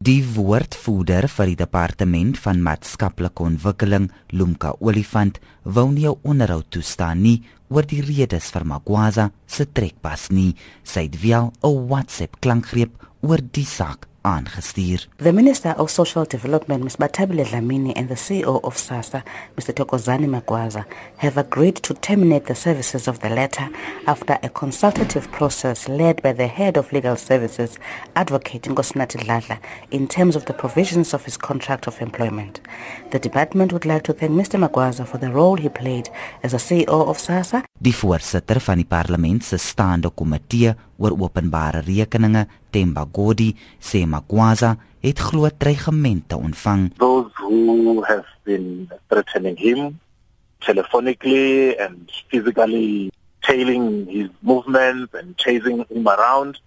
Die 0.00 0.22
woordvoerder 0.24 1.26
vir 1.28 1.50
die 1.50 1.56
departement 1.60 2.38
van 2.40 2.62
maatskaplike 2.64 3.44
ontwikkeling, 3.44 4.06
Lumka 4.32 4.70
Olifant, 4.80 5.36
wou 5.62 5.90
nie 5.92 6.08
'n 6.08 6.16
onderhoud 6.24 6.70
toestaan 6.70 7.20
nie 7.20 7.42
oor 7.68 7.84
die 7.84 8.00
redes 8.00 8.48
vir 8.50 8.64
Magwaza 8.64 9.30
se 9.46 9.66
trekpas 9.66 10.30
nie. 10.30 10.56
Sy 10.82 11.02
het 11.02 11.20
wel 11.20 11.52
'n 11.62 11.88
WhatsApp 11.88 12.40
klankgreep 12.40 12.92
oor 13.20 13.40
die 13.52 13.66
saak 13.66 14.09
aangestuur. 14.22 15.06
The 15.18 15.32
Minister 15.32 15.74
of 15.78 15.90
Social 15.90 16.24
Development, 16.24 16.82
Ms. 16.82 16.96
Batabile 16.96 17.44
Dlamini, 17.44 17.92
and 17.96 18.08
the 18.08 18.14
CEO 18.14 18.60
of 18.62 18.76
SASSA, 18.76 19.22
Mr. 19.56 19.72
Tokozani 19.72 20.26
Magwaza, 20.26 20.84
have 21.16 21.36
agreed 21.36 21.76
to 21.76 21.94
terminate 21.94 22.46
the 22.46 22.54
services 22.54 23.08
of 23.08 23.20
the 23.20 23.28
latter 23.30 23.68
after 24.06 24.38
a 24.42 24.48
consultative 24.48 25.30
process 25.32 25.88
led 25.88 26.22
by 26.22 26.32
the 26.32 26.46
head 26.46 26.76
of 26.76 26.92
legal 26.92 27.16
services, 27.16 27.78
Advocate 28.14 28.62
Ngosnati 28.62 29.18
Dladla, 29.24 29.58
in 29.90 30.06
terms 30.06 30.36
of 30.36 30.44
the 30.44 30.54
provisions 30.54 31.14
of 31.14 31.24
his 31.24 31.36
contract 31.36 31.86
of 31.86 32.00
employment. 32.00 32.60
The 33.10 33.18
department 33.18 33.72
would 33.72 33.86
like 33.86 34.02
to 34.04 34.12
thank 34.12 34.32
Mr. 34.32 34.58
Magwaza 34.58 35.06
for 35.06 35.18
the 35.18 35.30
role 35.30 35.56
he 35.56 35.68
played 35.68 36.08
as 36.42 36.54
a 36.54 36.58
CEO 36.58 37.08
of 37.08 37.18
SASSA. 37.18 37.62
Die 37.78 37.94
voorsitter 37.94 38.60
van 38.60 38.76
die 38.76 38.84
parlement 38.84 39.44
se 39.44 39.56
staande 39.56 40.10
komitee 40.10 40.74
oor 41.00 41.16
openbare 41.16 41.80
rekeninge, 41.82 42.46
Temba 42.70 43.06
Godi, 43.08 43.54
sê 43.80 44.04
Magwaza 44.04 44.76
het 45.00 45.18
groot 45.18 45.56
dreigemente 45.58 46.36
ontvang. 46.36 46.92
Those 46.98 47.32
who 47.40 48.04
have 48.04 48.28
been 48.44 48.90
threatening 49.08 49.56
him 49.56 49.98
telephonically 50.60 51.74
and 51.80 52.10
physically 52.28 53.10
tailing 53.42 54.06
his 54.06 54.28
movements 54.40 55.14
and 55.14 55.36
chasing 55.36 55.84
him 55.88 56.06
around 56.06 56.60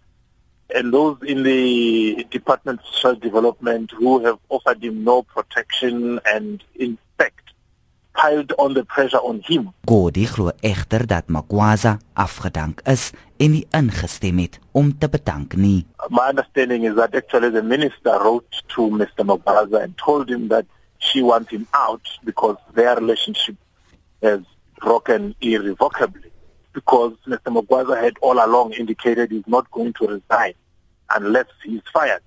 and 0.74 0.91
those 0.91 1.18
in 1.22 1.44
the 1.44 2.26
Department 2.32 2.80
of 2.80 2.86
Social 2.88 3.16
Development 3.16 3.91
who 3.91 4.26
have 4.26 4.40
offered 4.50 4.84
him 4.84 5.04
no 5.04 5.22
protection 5.22 6.20
and 6.26 6.63
in 6.76 6.98
fact 7.18 7.52
piled 8.14 8.54
on 8.58 8.74
the 8.74 8.84
pressure 8.86 9.22
on 9.30 9.42
him. 9.44 9.74
Godi 9.86 10.26
glo 10.26 10.52
egter 10.62 11.08
dat 11.08 11.28
Magwaza 11.28 11.98
afgedank 12.14 12.82
is 12.86 13.12
en 13.38 13.52
nie 13.52 13.66
ingestem 13.72 14.38
het 14.38 14.60
om 14.72 14.98
te 14.98 15.10
bedank 15.10 15.56
nie. 15.56 15.86
My 16.10 16.30
understanding 16.30 16.86
is 16.86 16.96
that 16.96 17.16
actually 17.16 17.50
the 17.50 17.64
minister 17.64 18.18
wrote 18.24 18.62
to 18.76 18.90
Mr. 18.90 19.26
Magwaza 19.26 19.84
and 19.84 19.98
told 19.98 20.30
him 20.30 20.48
that 20.48 20.66
she 20.98 21.22
wants 21.22 21.52
him 21.52 21.68
out 21.74 22.02
because 22.24 22.58
their 22.74 22.96
relationship 22.96 23.56
has 24.22 24.40
broken 24.80 25.36
irrevocably 25.41 26.32
because 26.74 27.14
Mr. 27.28 27.50
Magwaza 27.56 28.02
had 28.02 28.18
all 28.22 28.44
along 28.44 28.74
indicated 28.74 29.32
he's 29.32 29.48
not 29.48 29.70
going 29.72 29.94
to 29.94 30.08
resign 30.08 30.54
unless 31.16 31.46
he's 31.64 31.82
fired. 31.94 32.24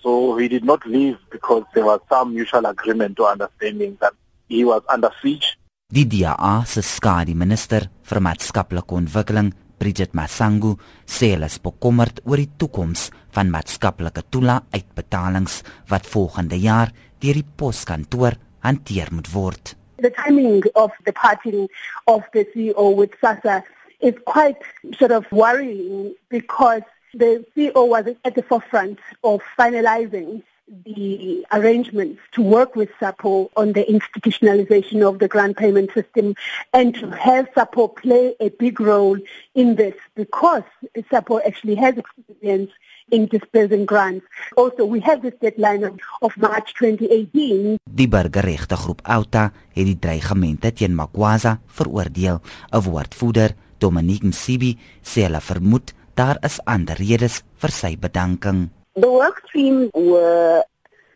So 0.00 0.36
he 0.36 0.48
did 0.48 0.64
not 0.64 0.86
leave 0.86 1.18
because 1.30 1.64
there 1.74 1.84
was 1.84 2.00
some 2.08 2.34
mutual 2.34 2.66
agreement 2.66 3.18
or 3.20 3.30
understanding 3.30 3.98
that 4.00 4.14
he 4.48 4.64
was 4.64 4.82
under 4.88 5.12
siege. 5.22 5.56
Die 5.88 6.04
DA 6.04 6.64
se 6.66 6.82
skade 6.82 7.34
minister 7.34 7.88
vir 8.04 8.20
maatskaplike 8.20 8.92
ontwikkeling, 8.92 9.54
Bridget 9.78 10.12
Masangu, 10.12 10.74
sê 11.06 11.30
hulle 11.32 11.48
is 11.48 11.60
bekommerd 11.62 12.20
oor 12.26 12.40
die 12.40 12.50
toekoms 12.60 13.08
van 13.36 13.52
maatskaplike 13.54 14.24
toela 14.28 14.58
uitbetalings 14.74 15.62
wat 15.88 16.10
volgende 16.12 16.58
jaar 16.60 16.92
deur 17.22 17.38
die 17.38 17.46
poskantoor 17.62 18.36
hanteer 18.66 19.12
moet 19.14 19.30
word. 19.32 19.74
The 20.02 20.12
timing 20.14 20.66
of 20.74 20.92
the 21.06 21.12
parting 21.12 21.68
of 22.06 22.26
the 22.32 22.44
CEO 22.52 22.90
with 22.98 23.16
SASSA 23.22 23.62
is 24.00 24.14
quite 24.26 24.60
sort 24.98 25.12
of 25.12 25.24
worrying 25.32 26.14
because 26.28 26.82
the 27.14 27.44
CEO 27.54 27.88
was 27.88 28.12
at 28.24 28.34
the 28.34 28.42
forefront 28.42 28.98
of 29.22 29.42
finalizing 29.56 30.42
the 30.84 31.44
arrangements 31.52 32.20
to 32.32 32.42
work 32.42 32.76
with 32.76 32.90
SAPO 33.00 33.50
on 33.56 33.72
the 33.72 33.84
institutionalization 33.84 35.06
of 35.06 35.18
the 35.18 35.28
grant 35.28 35.56
payment 35.56 35.90
system 35.92 36.34
and 36.72 36.94
to 36.94 37.10
have 37.10 37.48
SAPO 37.54 37.88
play 37.88 38.34
a 38.40 38.50
big 38.50 38.80
role 38.80 39.18
in 39.54 39.76
this 39.76 39.94
because 40.14 40.64
SAPO 41.10 41.40
actually 41.46 41.76
has 41.76 41.96
experience 41.96 42.70
in 43.10 43.26
dispersing 43.26 43.86
grants. 43.86 44.26
Also, 44.56 44.84
we 44.84 45.00
have 45.00 45.22
this 45.22 45.34
deadline 45.40 45.84
of, 45.84 45.98
of 46.20 46.36
March 46.36 46.74
2018. 46.74 47.78
Die 47.84 48.08
burgerregte 48.08 48.76
groep 48.76 49.00
Outa 49.08 49.52
het 49.72 49.86
die 49.86 49.98
dreigemente 49.98 50.72
teen 50.72 50.94
Makwaza 50.94 51.60
veroordeel. 51.66 52.40
'n 52.70 52.82
Woordvoerder, 52.82 53.54
Dominique 53.78 54.26
Msibi, 54.26 54.76
sê 55.02 55.24
hulle 55.24 55.40
vermoed 55.40 55.94
daar 56.14 56.36
is 56.42 56.58
ander 56.64 56.98
redes 56.98 57.42
vir 57.62 57.70
sy 57.70 57.96
bedanking. 57.96 58.68
The 58.98 59.12
work 59.12 59.48
team 59.52 59.92
were 59.94 60.64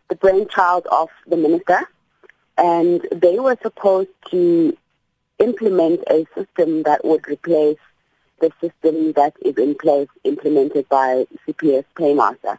the 0.09 0.15
brainchild 0.15 0.87
of 0.93 1.09
the 1.27 1.37
minister, 1.37 1.81
and 2.57 3.05
they 3.11 3.41
were 3.41 3.57
supposed 3.61 4.15
to 4.31 4.77
implement 5.41 6.05
a 6.09 6.25
system 6.33 6.85
that 6.85 7.05
would 7.05 7.27
replace 7.27 7.83
the 8.39 8.53
system 8.61 9.11
that 9.15 9.35
is 9.45 9.57
in 9.57 9.75
place 9.75 10.07
implemented 10.23 10.89
by 10.91 11.27
CPS 11.45 11.85
Paymaster. 11.97 12.57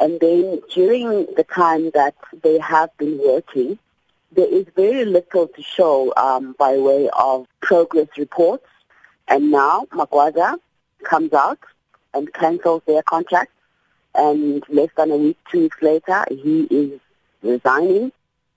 And 0.00 0.18
then 0.18 0.60
during 0.74 1.26
the 1.36 1.44
time 1.44 1.92
that 1.94 2.16
they 2.42 2.58
have 2.58 2.90
been 2.98 3.16
working, 3.24 3.78
there 4.32 4.52
is 4.52 4.66
very 4.74 5.04
little 5.04 5.46
to 5.46 5.62
show 5.62 6.12
um, 6.16 6.56
by 6.58 6.76
way 6.78 7.08
of 7.16 7.46
progress 7.60 8.08
reports. 8.16 8.66
And 9.28 9.52
now 9.52 9.86
Magwaza 9.92 10.58
comes 11.04 11.32
out 11.32 11.60
and 12.12 12.32
cancels 12.32 12.82
their 12.88 13.04
contract 13.04 13.52
and 14.14 14.62
less 14.68 14.90
than 14.96 15.10
a 15.10 15.16
week, 15.16 15.38
two 15.50 15.60
weeks 15.60 15.80
later, 15.82 16.24
he 16.30 16.66
is 16.70 17.00
resigning. 17.42 18.12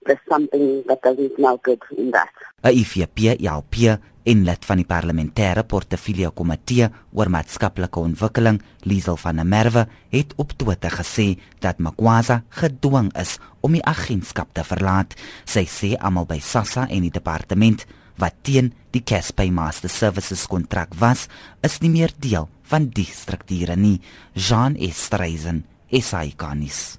There's 0.05 0.19
something 0.27 0.83
that 0.87 1.01
doesn't 1.03 1.35
smell 1.35 1.57
good 1.57 1.81
in 1.95 2.11
that. 2.11 2.33
A 2.63 2.69
IFP, 2.69 3.37
JLP 3.37 3.99
en 4.23 4.43
lid 4.45 4.65
van 4.65 4.77
die 4.77 4.85
parlementêre 4.85 5.63
portefeulje 5.65 6.29
komitee 6.37 6.89
oor 7.13 7.29
maatskaplike 7.33 8.01
ontwikkeling, 8.01 8.59
Liesel 8.85 9.17
van 9.17 9.41
der 9.41 9.47
Merwe, 9.49 9.87
het 10.13 10.33
op 10.41 10.53
Twitter 10.57 10.93
gesê 10.93 11.35
dat 11.61 11.81
Magwaza 11.81 12.41
gedwing 12.49 13.09
is 13.17 13.37
om 13.61 13.73
die 13.77 13.85
agentskap 13.85 14.53
te 14.53 14.65
verlaat. 14.65 15.15
Sy 15.45 15.65
sê 15.69 15.95
almal 15.97 16.29
by 16.29 16.39
SASSA 16.41 16.87
en 16.89 17.05
die 17.05 17.13
departement 17.13 17.85
wat 18.21 18.37
teen 18.45 18.71
die 18.93 19.01
Caspay 19.01 19.49
Master 19.49 19.89
Services 19.89 20.45
kontrak 20.49 20.93
was, 20.99 21.27
is 21.65 21.79
nie 21.81 21.89
meer 21.89 22.13
deel 22.21 22.49
van 22.71 22.89
die 22.95 23.07
strukture 23.07 23.75
nie. 23.75 23.99
Jean 24.33 24.75
Estreisen, 24.79 25.65
SAICanis. 25.91 26.97